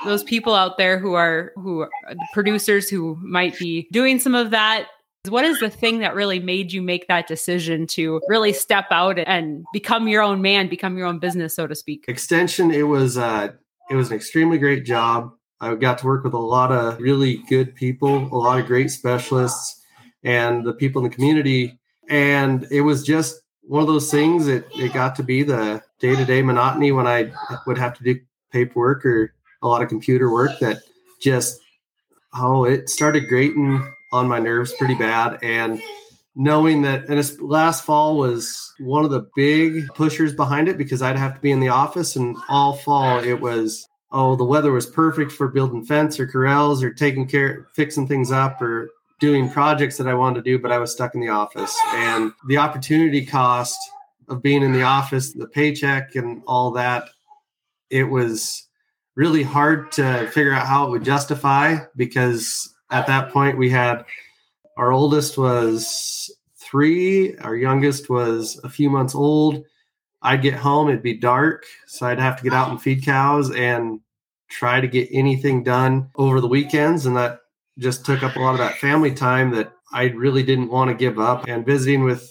those 0.05 0.23
people 0.23 0.53
out 0.53 0.77
there 0.77 0.99
who 0.99 1.13
are 1.13 1.51
who 1.55 1.81
are 1.81 1.89
producers 2.33 2.89
who 2.89 3.17
might 3.21 3.57
be 3.57 3.87
doing 3.91 4.19
some 4.19 4.35
of 4.35 4.51
that 4.51 4.87
what 5.29 5.45
is 5.45 5.59
the 5.59 5.69
thing 5.69 5.99
that 5.99 6.15
really 6.15 6.39
made 6.39 6.73
you 6.73 6.81
make 6.81 7.07
that 7.07 7.27
decision 7.27 7.85
to 7.85 8.21
really 8.27 8.53
step 8.53 8.87
out 8.89 9.19
and 9.19 9.63
become 9.71 10.07
your 10.07 10.23
own 10.23 10.41
man, 10.41 10.67
become 10.67 10.97
your 10.97 11.05
own 11.05 11.19
business, 11.19 11.55
so 11.55 11.67
to 11.67 11.75
speak? 11.75 12.05
Extension, 12.07 12.71
it 12.71 12.83
was 12.83 13.17
uh, 13.17 13.49
it 13.89 13.95
was 13.95 14.09
an 14.09 14.15
extremely 14.15 14.57
great 14.57 14.85
job. 14.85 15.31
I 15.59 15.75
got 15.75 15.99
to 15.99 16.07
work 16.07 16.23
with 16.23 16.33
a 16.33 16.39
lot 16.39 16.71
of 16.71 16.99
really 16.99 17.37
good 17.49 17.75
people, 17.75 18.17
a 18.17 18.37
lot 18.37 18.59
of 18.59 18.65
great 18.65 18.89
specialists, 18.89 19.79
and 20.23 20.65
the 20.65 20.73
people 20.73 21.03
in 21.03 21.09
the 21.09 21.15
community. 21.15 21.79
And 22.09 22.67
it 22.71 22.81
was 22.81 23.03
just 23.03 23.41
one 23.61 23.81
of 23.81 23.87
those 23.87 24.09
things. 24.09 24.47
It 24.47 24.65
it 24.73 24.91
got 24.91 25.15
to 25.17 25.23
be 25.23 25.43
the 25.43 25.83
day 25.99 26.15
to 26.15 26.25
day 26.25 26.41
monotony 26.41 26.91
when 26.91 27.05
I 27.05 27.31
would 27.67 27.77
have 27.77 27.95
to 27.97 28.03
do 28.03 28.19
paperwork 28.51 29.05
or 29.05 29.35
a 29.61 29.67
lot 29.67 29.83
of 29.83 29.87
computer 29.87 30.31
work 30.31 30.51
that 30.59 30.81
just 31.21 31.59
oh 32.33 32.65
it 32.65 32.89
started 32.89 33.29
grating 33.29 33.87
on 34.11 34.27
my 34.27 34.39
nerves 34.39 34.73
pretty 34.73 34.95
bad. 34.95 35.39
And 35.41 35.81
knowing 36.35 36.81
that, 36.83 37.07
and 37.09 37.41
last 37.41 37.83
fall 37.83 38.17
was 38.17 38.73
one 38.79 39.05
of 39.05 39.11
the 39.11 39.29
big 39.35 39.87
pushers 39.95 40.33
behind 40.33 40.67
it 40.67 40.77
because 40.77 41.01
I'd 41.01 41.17
have 41.17 41.35
to 41.35 41.41
be 41.41 41.51
in 41.51 41.59
the 41.59 41.69
office, 41.69 42.15
and 42.15 42.37
all 42.49 42.73
fall 42.73 43.19
it 43.19 43.39
was 43.39 43.87
oh 44.13 44.35
the 44.35 44.43
weather 44.43 44.73
was 44.73 44.85
perfect 44.85 45.31
for 45.31 45.47
building 45.47 45.85
fence 45.85 46.19
or 46.19 46.27
corrals 46.27 46.83
or 46.83 46.91
taking 46.91 47.25
care 47.25 47.67
fixing 47.73 48.07
things 48.07 48.29
up 48.29 48.61
or 48.61 48.89
doing 49.21 49.49
projects 49.49 49.95
that 49.97 50.07
I 50.07 50.15
wanted 50.15 50.43
to 50.43 50.51
do, 50.51 50.59
but 50.59 50.71
I 50.71 50.79
was 50.79 50.91
stuck 50.91 51.13
in 51.13 51.21
the 51.21 51.29
office. 51.29 51.77
And 51.93 52.33
the 52.47 52.57
opportunity 52.57 53.25
cost 53.25 53.79
of 54.27 54.41
being 54.41 54.63
in 54.63 54.73
the 54.73 54.81
office, 54.81 55.31
the 55.31 55.47
paycheck 55.47 56.15
and 56.15 56.41
all 56.47 56.71
that, 56.71 57.09
it 57.91 58.05
was 58.05 58.67
really 59.15 59.43
hard 59.43 59.91
to 59.93 60.27
figure 60.31 60.53
out 60.53 60.65
how 60.65 60.87
it 60.87 60.89
would 60.89 61.05
justify 61.05 61.77
because 61.95 62.73
at 62.91 63.07
that 63.07 63.31
point 63.31 63.57
we 63.57 63.69
had 63.69 64.05
our 64.77 64.91
oldest 64.91 65.37
was 65.37 66.29
three 66.57 67.37
our 67.37 67.55
youngest 67.55 68.09
was 68.09 68.59
a 68.63 68.69
few 68.69 68.89
months 68.89 69.15
old. 69.15 69.63
I'd 70.21 70.43
get 70.43 70.53
home 70.53 70.89
it'd 70.89 71.01
be 71.01 71.17
dark 71.17 71.65
so 71.87 72.05
i'd 72.05 72.19
have 72.19 72.37
to 72.37 72.43
get 72.43 72.53
out 72.53 72.69
and 72.69 72.79
feed 72.79 73.03
cows 73.03 73.49
and 73.51 73.99
try 74.49 74.79
to 74.79 74.87
get 74.87 75.09
anything 75.11 75.63
done 75.63 76.09
over 76.15 76.39
the 76.39 76.47
weekends 76.47 77.05
and 77.05 77.17
that 77.17 77.39
just 77.79 78.05
took 78.05 78.21
up 78.21 78.35
a 78.35 78.39
lot 78.39 78.51
of 78.51 78.59
that 78.59 78.77
family 78.77 79.11
time 79.11 79.49
that 79.51 79.73
i 79.93 80.03
really 80.09 80.43
didn't 80.43 80.69
want 80.69 80.89
to 80.89 80.95
give 80.95 81.19
up. 81.19 81.47
And 81.47 81.65
visiting 81.65 82.03
with 82.03 82.29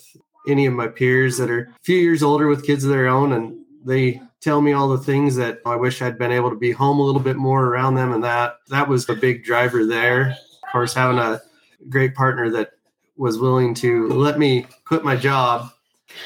any 0.49 0.67
of 0.67 0.73
my 0.73 0.87
peers 0.87 1.37
that 1.39 1.51
are 1.51 1.63
a 1.63 1.75
few 1.83 1.97
years 1.97 2.23
older 2.23 2.47
with 2.47 2.67
kids 2.67 2.85
of 2.85 2.91
their 2.91 3.07
own 3.07 3.33
and 3.33 3.59
they 3.85 4.21
tell 4.41 4.61
me 4.63 4.73
all 4.73 4.89
the 4.89 4.99
things 4.99 5.37
that 5.37 5.61
I 5.67 5.77
wish 5.77 6.01
I'd 6.01 6.19
been 6.19 6.33
able 6.33 6.51
to 6.51 6.57
be 6.57 6.71
home 6.71 6.99
a 6.99 7.03
little 7.03 7.21
bit 7.21 7.37
more 7.37 7.67
around 7.67 7.95
them 7.95 8.13
and 8.13 8.25
that 8.25 8.57
that 8.69 8.89
was 8.89 9.09
a 9.09 9.15
big 9.15 9.45
driver 9.45 9.85
there 9.85 10.37
course, 10.73 10.95
having 10.95 11.19
a 11.19 11.41
great 11.89 12.15
partner 12.15 12.51
that 12.51 12.73
was 13.17 13.39
willing 13.39 13.75
to 13.75 14.09
let 14.09 14.39
me 14.39 14.67
quit 14.85 15.05
my 15.05 15.17
job 15.17 15.71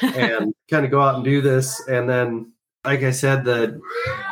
and 0.01 0.53
kind 0.69 0.85
of 0.85 0.91
go 0.91 1.01
out 1.01 1.15
and 1.15 1.23
do 1.23 1.41
this. 1.41 1.85
And 1.87 2.09
then, 2.09 2.53
like 2.83 3.03
I 3.03 3.11
said, 3.11 3.43
the 3.43 3.79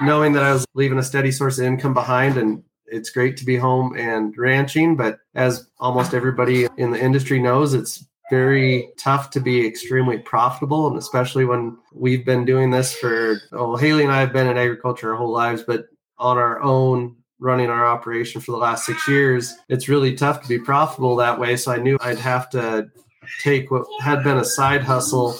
knowing 0.01 0.33
that 0.33 0.43
I 0.43 0.53
was 0.53 0.65
leaving 0.73 0.99
a 0.99 1.03
steady 1.03 1.31
source 1.31 1.59
of 1.59 1.65
income 1.65 1.93
behind 1.93 2.37
and 2.37 2.63
it's 2.85 3.09
great 3.09 3.37
to 3.37 3.45
be 3.45 3.57
home 3.57 3.95
and 3.97 4.37
ranching, 4.37 4.95
but 4.95 5.19
as 5.33 5.67
almost 5.79 6.13
everybody 6.13 6.67
in 6.77 6.91
the 6.91 6.99
industry 6.99 7.39
knows, 7.39 7.73
it's 7.73 8.05
very 8.29 8.89
tough 8.97 9.29
to 9.31 9.39
be 9.39 9.65
extremely 9.65 10.17
profitable 10.17 10.87
and 10.87 10.97
especially 10.97 11.45
when 11.45 11.77
we've 11.93 12.25
been 12.25 12.45
doing 12.45 12.71
this 12.71 12.93
for 12.95 13.39
oh 13.51 13.75
haley 13.75 14.03
and 14.03 14.11
i 14.11 14.19
have 14.19 14.33
been 14.33 14.47
in 14.47 14.57
agriculture 14.57 15.11
our 15.11 15.17
whole 15.17 15.31
lives 15.31 15.61
but 15.61 15.87
on 16.17 16.37
our 16.37 16.61
own 16.61 17.15
running 17.43 17.69
our 17.69 17.85
operation 17.85 18.39
for 18.39 18.51
the 18.51 18.57
last 18.57 18.85
six 18.85 19.07
years, 19.07 19.53
it's 19.67 19.89
really 19.89 20.15
tough 20.15 20.41
to 20.41 20.47
be 20.47 20.57
profitable 20.57 21.17
that 21.17 21.37
way. 21.37 21.57
So 21.57 21.71
I 21.73 21.77
knew 21.77 21.97
I'd 22.01 22.17
have 22.17 22.49
to 22.51 22.89
take 23.41 23.69
what 23.69 23.85
had 24.01 24.23
been 24.23 24.37
a 24.37 24.45
side 24.45 24.81
hustle 24.81 25.37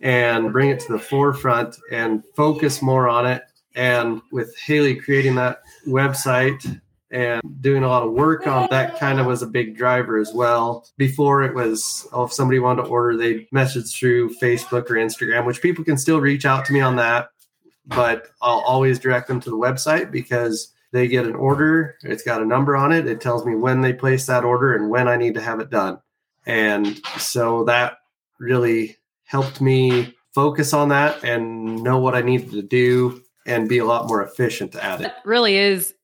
and 0.00 0.52
bring 0.52 0.70
it 0.70 0.80
to 0.80 0.92
the 0.92 0.98
forefront 0.98 1.76
and 1.92 2.24
focus 2.34 2.82
more 2.82 3.08
on 3.08 3.26
it. 3.26 3.42
And 3.74 4.22
with 4.32 4.56
Haley 4.56 4.96
creating 4.96 5.34
that 5.34 5.62
website 5.86 6.80
and 7.10 7.42
doing 7.60 7.84
a 7.84 7.88
lot 7.88 8.02
of 8.02 8.12
work 8.12 8.46
on 8.46 8.66
that 8.70 8.98
kind 8.98 9.20
of 9.20 9.26
was 9.26 9.42
a 9.42 9.46
big 9.46 9.76
driver 9.76 10.16
as 10.16 10.32
well. 10.32 10.86
Before 10.96 11.42
it 11.42 11.54
was, 11.54 12.08
oh, 12.12 12.24
if 12.24 12.32
somebody 12.32 12.58
wanted 12.58 12.82
to 12.82 12.88
order, 12.88 13.16
they 13.16 13.46
message 13.52 13.94
through 13.94 14.34
Facebook 14.36 14.90
or 14.90 14.94
Instagram, 14.94 15.44
which 15.44 15.62
people 15.62 15.84
can 15.84 15.98
still 15.98 16.20
reach 16.20 16.44
out 16.44 16.64
to 16.66 16.72
me 16.72 16.80
on 16.80 16.96
that. 16.96 17.28
But 17.86 18.28
I'll 18.40 18.60
always 18.60 18.98
direct 18.98 19.28
them 19.28 19.40
to 19.40 19.50
the 19.50 19.56
website 19.56 20.10
because 20.10 20.73
they 20.94 21.08
get 21.08 21.26
an 21.26 21.34
order. 21.34 21.96
It's 22.04 22.22
got 22.22 22.40
a 22.40 22.46
number 22.46 22.76
on 22.76 22.92
it. 22.92 23.08
It 23.08 23.20
tells 23.20 23.44
me 23.44 23.56
when 23.56 23.80
they 23.80 23.92
place 23.92 24.26
that 24.26 24.44
order 24.44 24.76
and 24.76 24.88
when 24.88 25.08
I 25.08 25.16
need 25.16 25.34
to 25.34 25.40
have 25.40 25.58
it 25.58 25.68
done. 25.68 25.98
And 26.46 27.00
so 27.18 27.64
that 27.64 27.98
really 28.38 28.96
helped 29.24 29.60
me 29.60 30.14
focus 30.36 30.72
on 30.72 30.90
that 30.90 31.24
and 31.24 31.82
know 31.82 31.98
what 31.98 32.14
I 32.14 32.22
needed 32.22 32.52
to 32.52 32.62
do 32.62 33.22
and 33.44 33.68
be 33.68 33.78
a 33.78 33.84
lot 33.84 34.06
more 34.06 34.22
efficient 34.22 34.76
at 34.76 35.00
it. 35.00 35.06
It 35.06 35.14
really 35.24 35.56
is 35.56 35.94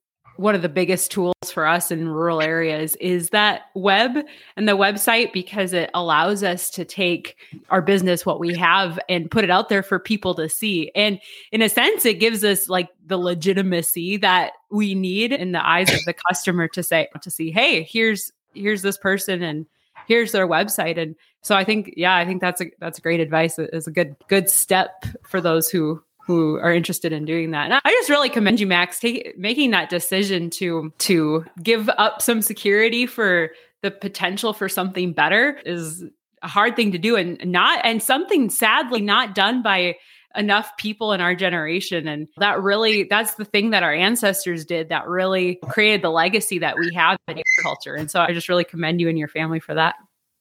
one 0.40 0.54
of 0.54 0.62
the 0.62 0.70
biggest 0.70 1.10
tools 1.10 1.34
for 1.52 1.66
us 1.66 1.90
in 1.90 2.08
rural 2.08 2.40
areas 2.40 2.96
is 2.96 3.28
that 3.28 3.64
web 3.74 4.16
and 4.56 4.66
the 4.66 4.72
website 4.72 5.34
because 5.34 5.74
it 5.74 5.90
allows 5.92 6.42
us 6.42 6.70
to 6.70 6.82
take 6.82 7.36
our 7.68 7.82
business 7.82 8.24
what 8.24 8.40
we 8.40 8.54
have 8.54 8.98
and 9.10 9.30
put 9.30 9.44
it 9.44 9.50
out 9.50 9.68
there 9.68 9.82
for 9.82 9.98
people 9.98 10.34
to 10.34 10.48
see. 10.48 10.90
And 10.94 11.20
in 11.52 11.60
a 11.60 11.68
sense 11.68 12.06
it 12.06 12.20
gives 12.20 12.42
us 12.42 12.70
like 12.70 12.88
the 13.04 13.18
legitimacy 13.18 14.16
that 14.16 14.52
we 14.70 14.94
need 14.94 15.32
in 15.32 15.52
the 15.52 15.66
eyes 15.66 15.92
of 15.92 16.02
the 16.06 16.14
customer 16.14 16.68
to 16.68 16.82
say 16.82 17.08
to 17.20 17.30
see 17.30 17.50
hey 17.50 17.82
here's 17.82 18.32
here's 18.54 18.80
this 18.80 18.96
person 18.96 19.42
and 19.42 19.66
here's 20.08 20.32
their 20.32 20.48
website. 20.48 20.98
And 20.98 21.16
so 21.42 21.54
i 21.54 21.64
think 21.64 21.92
yeah 21.98 22.16
i 22.16 22.24
think 22.24 22.40
that's 22.40 22.62
a 22.62 22.70
that's 22.78 22.98
a 22.98 23.02
great 23.02 23.20
advice. 23.20 23.58
It's 23.58 23.86
a 23.86 23.92
good 23.92 24.16
good 24.28 24.48
step 24.48 25.04
for 25.22 25.42
those 25.42 25.68
who 25.68 26.02
who 26.26 26.58
are 26.58 26.72
interested 26.72 27.12
in 27.12 27.24
doing 27.24 27.50
that. 27.50 27.70
And 27.70 27.74
I 27.84 27.90
just 27.90 28.08
really 28.08 28.28
commend 28.28 28.60
you, 28.60 28.66
Max, 28.66 29.00
take, 29.00 29.36
making 29.38 29.70
that 29.72 29.88
decision 29.88 30.50
to 30.50 30.92
to 30.98 31.44
give 31.62 31.88
up 31.90 32.22
some 32.22 32.42
security 32.42 33.06
for 33.06 33.50
the 33.82 33.90
potential 33.90 34.52
for 34.52 34.68
something 34.68 35.12
better 35.12 35.58
is 35.64 36.04
a 36.42 36.48
hard 36.48 36.76
thing 36.76 36.92
to 36.92 36.98
do, 36.98 37.16
and 37.16 37.38
not 37.44 37.80
and 37.84 38.02
something 38.02 38.50
sadly 38.50 39.00
not 39.00 39.34
done 39.34 39.62
by 39.62 39.96
enough 40.36 40.76
people 40.76 41.12
in 41.12 41.20
our 41.20 41.34
generation. 41.34 42.06
And 42.06 42.28
that 42.38 42.62
really 42.62 43.04
that's 43.04 43.34
the 43.34 43.44
thing 43.44 43.70
that 43.70 43.82
our 43.82 43.92
ancestors 43.92 44.64
did 44.64 44.88
that 44.88 45.08
really 45.08 45.56
created 45.68 46.02
the 46.02 46.10
legacy 46.10 46.58
that 46.60 46.76
we 46.78 46.94
have 46.94 47.18
in 47.28 47.38
agriculture. 47.38 47.94
And 47.94 48.10
so 48.10 48.20
i 48.20 48.32
just 48.32 48.48
really 48.48 48.64
commend 48.64 49.00
you 49.00 49.08
and 49.08 49.18
your 49.18 49.28
family 49.28 49.60
for 49.60 49.74
that. 49.74 49.96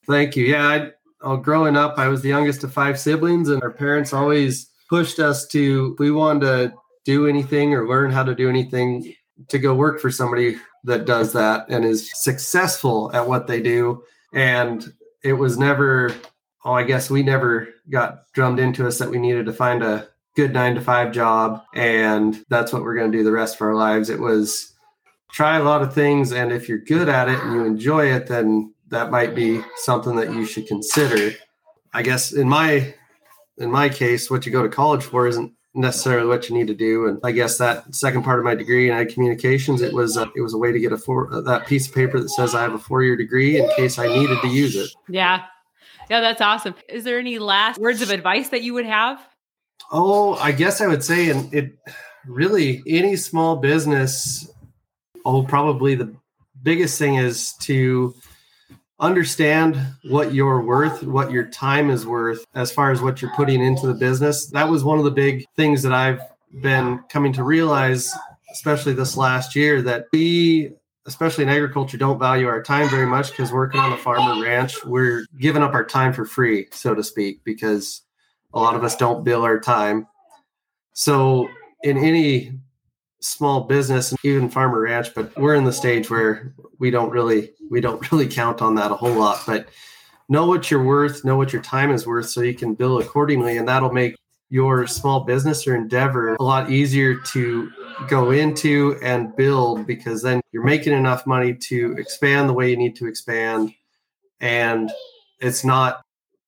Thank 0.06 0.36
you. 0.36 0.46
Yeah 0.46 0.66
I, 0.66 0.90
oh, 1.22 1.36
growing 1.36 1.76
up 1.76 1.98
i 1.98 2.08
was 2.08 2.22
the 2.22 2.28
youngest 2.28 2.64
of 2.64 2.72
five 2.72 2.98
siblings 2.98 3.48
and 3.48 3.62
our 3.62 3.70
parents 3.70 4.12
always 4.12 4.69
pushed 4.90 5.20
us 5.20 5.46
to 5.46 5.96
we 5.98 6.10
wanted 6.10 6.40
to 6.40 6.74
do 7.04 7.26
anything 7.28 7.72
or 7.72 7.88
learn 7.88 8.10
how 8.10 8.24
to 8.24 8.34
do 8.34 8.48
anything 8.48 9.14
to 9.48 9.58
go 9.58 9.72
work 9.72 10.00
for 10.00 10.10
somebody 10.10 10.56
that 10.84 11.06
does 11.06 11.32
that 11.32 11.64
and 11.68 11.84
is 11.84 12.10
successful 12.22 13.10
at 13.14 13.26
what 13.26 13.46
they 13.46 13.62
do. 13.62 14.02
And 14.34 14.92
it 15.22 15.34
was 15.34 15.58
never 15.58 16.14
oh 16.64 16.72
i 16.72 16.82
guess 16.82 17.10
we 17.10 17.22
never 17.22 17.68
got 17.90 18.30
drummed 18.32 18.58
into 18.58 18.86
us 18.86 18.98
that 18.98 19.10
we 19.10 19.18
needed 19.18 19.46
to 19.46 19.52
find 19.52 19.82
a 19.82 20.08
good 20.36 20.52
9 20.52 20.76
to 20.76 20.80
5 20.80 21.12
job 21.12 21.62
and 21.74 22.44
that's 22.48 22.72
what 22.72 22.82
we're 22.82 22.94
going 22.94 23.10
to 23.10 23.18
do 23.18 23.24
the 23.24 23.32
rest 23.32 23.56
of 23.56 23.62
our 23.62 23.74
lives. 23.74 24.10
It 24.10 24.20
was 24.20 24.74
try 25.32 25.58
a 25.58 25.62
lot 25.62 25.82
of 25.82 25.94
things 25.94 26.32
and 26.32 26.52
if 26.52 26.68
you're 26.68 26.78
good 26.78 27.08
at 27.08 27.28
it 27.28 27.38
and 27.38 27.52
you 27.52 27.64
enjoy 27.64 28.06
it 28.06 28.26
then 28.26 28.72
that 28.88 29.10
might 29.10 29.34
be 29.34 29.60
something 29.76 30.16
that 30.16 30.32
you 30.32 30.44
should 30.44 30.66
consider. 30.66 31.36
I 31.92 32.02
guess 32.02 32.32
in 32.32 32.48
my 32.48 32.94
in 33.60 33.70
my 33.70 33.88
case, 33.88 34.30
what 34.30 34.46
you 34.46 34.52
go 34.52 34.62
to 34.62 34.68
college 34.68 35.04
for 35.04 35.26
isn't 35.26 35.52
necessarily 35.74 36.26
what 36.26 36.48
you 36.48 36.56
need 36.56 36.66
to 36.66 36.74
do. 36.74 37.06
And 37.06 37.20
I 37.22 37.32
guess 37.32 37.58
that 37.58 37.94
second 37.94 38.22
part 38.24 38.38
of 38.38 38.44
my 38.44 38.54
degree 38.54 38.90
in 38.90 38.96
ag 38.96 39.10
communications, 39.10 39.82
it 39.82 39.92
was 39.92 40.16
it 40.16 40.40
was 40.40 40.54
a 40.54 40.58
way 40.58 40.72
to 40.72 40.80
get 40.80 40.92
a 40.92 40.98
four 40.98 41.32
uh, 41.32 41.40
that 41.42 41.66
piece 41.66 41.86
of 41.86 41.94
paper 41.94 42.18
that 42.18 42.30
says 42.30 42.54
I 42.54 42.62
have 42.62 42.74
a 42.74 42.78
four 42.78 43.02
year 43.02 43.16
degree 43.16 43.60
in 43.60 43.70
case 43.76 43.98
I 43.98 44.08
needed 44.08 44.40
to 44.40 44.48
use 44.48 44.74
it. 44.74 44.90
Yeah, 45.08 45.44
yeah, 46.08 46.20
that's 46.20 46.40
awesome. 46.40 46.74
Is 46.88 47.04
there 47.04 47.18
any 47.18 47.38
last 47.38 47.78
words 47.78 48.02
of 48.02 48.10
advice 48.10 48.48
that 48.48 48.62
you 48.62 48.74
would 48.74 48.86
have? 48.86 49.20
Oh, 49.92 50.34
I 50.34 50.52
guess 50.52 50.80
I 50.80 50.86
would 50.86 51.04
say, 51.04 51.30
and 51.30 51.52
it 51.54 51.78
really 52.26 52.82
any 52.86 53.16
small 53.16 53.56
business. 53.56 54.50
Oh, 55.24 55.42
probably 55.42 55.94
the 55.94 56.14
biggest 56.62 56.98
thing 56.98 57.16
is 57.16 57.52
to 57.60 58.14
understand 59.00 59.80
what 60.04 60.34
you're 60.34 60.60
worth, 60.60 61.02
what 61.02 61.30
your 61.30 61.46
time 61.46 61.90
is 61.90 62.06
worth, 62.06 62.44
as 62.54 62.70
far 62.70 62.90
as 62.90 63.00
what 63.00 63.20
you're 63.20 63.34
putting 63.34 63.62
into 63.62 63.86
the 63.86 63.94
business. 63.94 64.46
That 64.48 64.68
was 64.68 64.84
one 64.84 64.98
of 64.98 65.04
the 65.04 65.10
big 65.10 65.46
things 65.56 65.82
that 65.82 65.92
I've 65.92 66.20
been 66.60 67.00
coming 67.08 67.32
to 67.34 67.42
realize, 67.42 68.12
especially 68.52 68.92
this 68.92 69.16
last 69.16 69.56
year, 69.56 69.80
that 69.82 70.06
we, 70.12 70.72
especially 71.06 71.44
in 71.44 71.50
agriculture, 71.50 71.96
don't 71.96 72.18
value 72.18 72.46
our 72.46 72.62
time 72.62 72.88
very 72.90 73.06
much 73.06 73.30
because 73.30 73.52
working 73.52 73.80
on 73.80 73.92
a 73.92 73.96
farm 73.96 74.28
or 74.28 74.42
ranch, 74.42 74.84
we're 74.84 75.24
giving 75.38 75.62
up 75.62 75.72
our 75.72 75.84
time 75.84 76.12
for 76.12 76.26
free, 76.26 76.68
so 76.70 76.94
to 76.94 77.02
speak, 77.02 77.42
because 77.42 78.02
a 78.52 78.60
lot 78.60 78.76
of 78.76 78.84
us 78.84 78.96
don't 78.96 79.24
bill 79.24 79.42
our 79.42 79.60
time. 79.60 80.06
So, 80.92 81.48
in 81.82 81.96
any 81.96 82.52
small 83.20 83.62
business, 83.62 84.10
and 84.10 84.18
even 84.24 84.48
farmer 84.48 84.80
ranch, 84.80 85.14
but 85.14 85.36
we're 85.38 85.54
in 85.54 85.64
the 85.64 85.72
stage 85.72 86.10
where 86.10 86.54
we 86.78 86.90
don't 86.90 87.10
really 87.10 87.52
we 87.70 87.80
don't 87.80 88.10
really 88.12 88.26
count 88.26 88.62
on 88.62 88.74
that 88.76 88.90
a 88.90 88.96
whole 88.96 89.14
lot. 89.14 89.42
But 89.46 89.68
know 90.28 90.46
what 90.46 90.70
you're 90.70 90.84
worth, 90.84 91.24
know 91.24 91.36
what 91.36 91.52
your 91.52 91.62
time 91.62 91.90
is 91.90 92.06
worth, 92.06 92.28
so 92.28 92.40
you 92.40 92.54
can 92.54 92.74
bill 92.74 92.98
accordingly, 92.98 93.56
and 93.56 93.68
that'll 93.68 93.92
make 93.92 94.16
your 94.50 94.86
small 94.86 95.20
business 95.20 95.66
or 95.66 95.76
endeavor 95.76 96.34
a 96.34 96.42
lot 96.42 96.70
easier 96.70 97.14
to 97.14 97.70
go 98.08 98.32
into 98.32 98.98
and 99.02 99.34
build 99.36 99.86
because 99.86 100.22
then 100.22 100.40
you're 100.50 100.64
making 100.64 100.92
enough 100.92 101.24
money 101.24 101.54
to 101.54 101.92
expand 101.96 102.48
the 102.48 102.52
way 102.52 102.68
you 102.68 102.76
need 102.76 102.96
to 102.96 103.06
expand 103.06 103.72
and 104.40 104.90
it's 105.38 105.64
not 105.64 106.02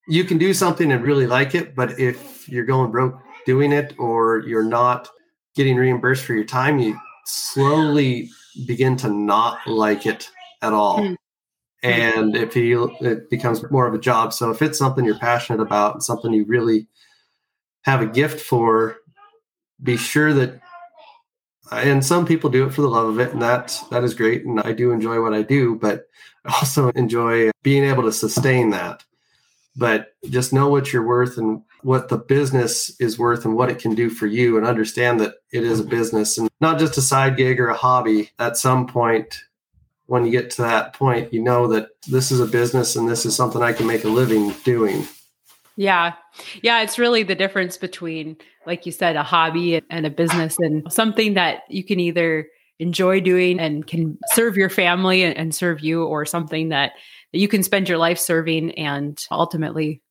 you 0.09 0.25
can 0.25 0.37
do 0.37 0.53
something 0.53 0.91
and 0.91 1.05
really 1.05 1.29
like 1.29 1.55
it 1.55 1.77
but 1.77 1.99
if 2.01 2.49
you're 2.49 2.65
going 2.65 2.91
broke 2.91 3.21
doing 3.47 3.71
it 3.71 3.95
or 3.99 4.41
you're 4.41 4.65
not 4.65 5.09
getting 5.55 5.77
reimbursed 5.77 6.25
for 6.25 6.35
your 6.35 6.45
time 6.45 6.79
you 6.79 6.99
slowly 7.25 8.29
begin 8.67 8.97
to 8.97 9.09
not 9.09 9.59
like 9.67 10.07
it 10.07 10.31
at 10.61 10.73
all 10.73 10.99
mm-hmm. 10.99 11.15
and 11.83 12.37
if 12.37 12.57
you 12.57 12.95
it 13.01 13.31
becomes 13.31 13.69
more 13.71 13.87
of 13.87 13.95
a 13.95 13.99
job 13.99 14.33
so 14.33 14.51
if 14.51 14.63
it's 14.63 14.79
something 14.79 15.05
you're 15.05 15.19
passionate 15.19 15.61
about 15.61 15.95
and 15.95 16.03
something 16.03 16.33
you 16.33 16.45
really 16.45 16.87
have 17.83 18.01
a 18.01 18.07
gift 18.07 18.41
for, 18.41 18.97
be 19.83 19.97
sure 19.97 20.33
that 20.33 20.61
and 21.71 22.05
some 22.05 22.27
people 22.27 22.51
do 22.51 22.67
it 22.67 22.73
for 22.73 22.83
the 22.83 22.89
love 22.89 23.09
of 23.09 23.19
it 23.19 23.33
and 23.33 23.41
that 23.41 23.79
that 23.91 24.05
is 24.05 24.15
great 24.15 24.45
and 24.45 24.61
I 24.61 24.73
do 24.73 24.91
enjoy 24.93 25.21
what 25.21 25.35
I 25.35 25.43
do, 25.43 25.77
but 25.77 26.07
I 26.45 26.55
also 26.61 26.91
enjoy 26.91 27.51
being 27.63 27.85
able 27.85 28.03
to 28.05 28.13
sustain 28.13 28.71
that. 28.71 29.05
But 29.75 30.15
just 30.29 30.53
know 30.53 30.69
what 30.69 30.93
you're 30.93 31.07
worth 31.07 31.39
and 31.39 31.63
what 31.83 32.09
the 32.09 32.19
business 32.19 32.95
is 33.01 33.19
worth 33.19 33.45
and 33.45 33.57
what 33.57 33.71
it 33.71 33.79
can 33.79 33.95
do 33.95 34.09
for 34.09 34.27
you 34.27 34.57
and 34.57 34.67
understand 34.67 35.21
that 35.21 35.35
it 35.53 35.65
is 35.65 35.81
a 35.81 35.83
mm-hmm. 35.83 35.91
business 35.91 36.39
and 36.39 36.49
not 36.61 36.79
just 36.79 36.97
a 36.97 37.03
side 37.03 37.37
gig 37.37 37.61
or 37.61 37.69
a 37.69 37.77
hobby. 37.77 38.31
At 38.39 38.57
some 38.57 38.87
point 38.87 39.41
when 40.07 40.25
you 40.25 40.31
get 40.31 40.51
to 40.51 40.63
that 40.63 40.93
point, 40.93 41.33
you 41.33 41.43
know 41.43 41.67
that 41.69 41.89
this 42.09 42.31
is 42.31 42.41
a 42.41 42.47
business 42.47 42.97
and 42.97 43.09
this 43.09 43.25
is 43.25 43.35
something 43.35 43.63
I 43.63 43.73
can 43.73 43.87
make 43.87 44.05
a 44.05 44.09
living 44.09 44.53
doing. 44.65 45.07
Yeah. 45.77 46.13
Yeah. 46.63 46.83
It's 46.83 46.99
really 46.99 47.23
the 47.23 47.35
difference 47.35 47.79
between, 47.79 48.37
like 48.67 48.85
you 48.85 48.93
said, 48.93 49.17
a 49.17 49.23
hobby 49.23 49.81
and 49.89 50.05
a 50.05 50.11
business 50.11 50.57
and 50.59 50.93
something 50.93 51.35
that 51.35 51.63
you 51.69 51.83
can 51.83 51.99
either 51.99 52.49
enjoy 52.79 53.21
doing 53.21 53.59
and 53.59 53.87
can 53.87 54.19
serve 54.33 54.57
your 54.57 54.69
family 54.69 55.23
and 55.25 55.55
serve 55.55 55.81
you, 55.81 56.05
or 56.05 56.27
something 56.27 56.71
that, 56.71 56.93
that 57.33 57.39
you 57.39 57.49
can 57.49 57.63
spend 57.63 57.89
your 57.89 57.99
life 57.99 58.19
serving 58.19 58.73
and 58.73 59.25
ultimately 59.31 60.03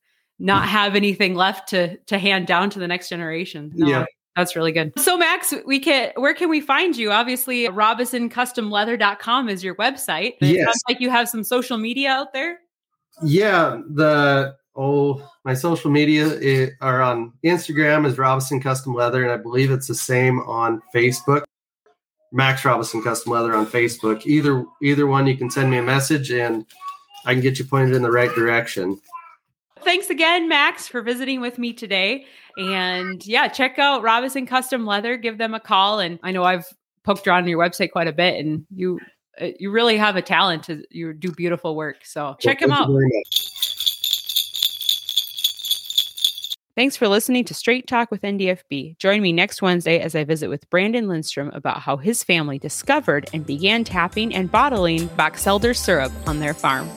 not 0.42 0.68
have 0.68 0.96
anything 0.96 1.36
left 1.36 1.70
to 1.70 1.98
to 1.98 2.18
hand 2.18 2.48
down 2.48 2.70
to 2.72 2.80
the 2.80 2.88
next 2.88 3.10
generation. 3.10 3.72
No, 3.76 3.88
yeah. 3.88 4.06
That's 4.36 4.56
really 4.56 4.72
good. 4.72 4.98
So 4.98 5.18
Max, 5.18 5.54
we 5.66 5.80
can 5.80 6.12
where 6.16 6.34
can 6.34 6.50
we 6.50 6.62
find 6.62 6.96
you? 6.96 7.12
Obviously, 7.12 7.68
robinsoncustomleather.com 7.68 9.50
is 9.50 9.64
your 9.64 9.76
website. 9.76 10.36
It 10.42 10.56
yes. 10.56 10.66
sounds 10.66 10.82
like 10.88 11.02
you 11.02 11.10
have 11.10 11.30
some 11.30 11.44
social 11.44 11.78
media 11.78 12.10
out 12.12 12.34
there. 12.34 12.60
Yeah, 13.22 13.82
the 13.90 14.56
oh, 14.76 15.30
my 15.44 15.54
social 15.54 15.92
media 15.92 16.40
eh, 16.40 16.70
are 16.80 17.02
on 17.02 17.34
Instagram 17.46 18.06
is 18.06 18.18
Robinson 18.18 18.62
Custom 18.62 18.96
Leather, 18.96 19.22
and 19.24 19.32
I 19.32 19.38
believe 19.38 19.70
it's 19.70 19.88
the 19.88 19.96
same 19.96 20.40
on 20.40 20.82
Facebook. 20.96 21.44
Max 22.32 22.64
Robinson 22.64 23.04
Custom 23.04 23.34
Leather 23.34 23.54
on 23.54 23.68
Facebook. 23.68 24.26
Either 24.26 24.64
either 24.82 25.08
one, 25.08 25.28
you 25.28 25.36
can 25.36 25.52
send 25.52 25.70
me 25.70 25.78
a 25.78 25.84
message, 25.84 26.32
and 26.32 26.66
I 27.26 27.34
can 27.34 27.42
get 27.42 27.60
you 27.60 27.66
pointed 27.66 27.96
in 27.96 28.02
the 28.02 28.12
right 28.12 28.34
direction. 28.34 29.00
Thanks 29.84 30.10
again, 30.10 30.48
Max, 30.48 30.88
for 30.88 31.02
visiting 31.02 31.42
with 31.42 31.58
me 31.58 31.74
today. 31.74 32.26
And 32.58 33.26
yeah, 33.26 33.48
check 33.48 33.80
out 33.80 34.04
Robinson 34.04 34.46
Custom 34.46 34.86
Leather. 34.86 35.18
Give 35.18 35.38
them 35.38 35.54
a 35.54 35.60
call. 35.60 36.00
And 36.00 36.20
I 36.24 36.32
know 36.32 36.44
I've 36.44 36.66
poked 37.04 37.28
around 37.28 37.44
on 37.44 37.50
your 37.50 37.60
website 37.60 37.92
quite 37.92 38.08
a 38.08 38.14
bit, 38.14 38.44
and 38.44 38.66
you 38.74 39.00
uh, 39.40 39.48
you 39.60 39.72
really 39.72 39.98
have 39.98 40.16
a 40.16 40.22
talent 40.22 40.64
to 40.64 40.84
you 40.90 41.14
do 41.14 41.32
beautiful 41.32 41.76
work. 41.76 41.98
So 42.04 42.36
check 42.40 42.62
well, 42.62 42.70
them 42.70 42.96
out. 42.96 43.02
Thanks 46.76 46.96
for 46.96 47.10
listening 47.10 47.44
to 47.46 47.54
Straight 47.54 47.86
Talk 47.86 48.12
with 48.12 48.22
NDFB. 48.22 48.98
Join 48.98 49.22
me 49.22 49.34
next 49.34 49.62
Wednesday 49.62 50.00
as 50.00 50.16
I 50.16 50.24
visit 50.24 50.48
with 50.48 50.70
Brandon 50.70 51.08
Lindstrom 51.08 51.50
about 51.54 51.82
how 51.82 51.98
his 51.98 52.24
family 52.24 52.58
discovered 52.58 53.30
and 53.34 53.46
began 53.46 53.84
tapping 53.84 54.34
and 54.34 54.50
bottling 54.50 55.10
Boxelder 55.10 55.76
syrup 55.76 56.14
on 56.26 56.40
their 56.40 56.54
farm. 56.54 56.90